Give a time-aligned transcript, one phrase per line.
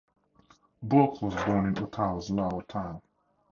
[0.81, 3.03] Bourque was born in Ottawa's Lower Town.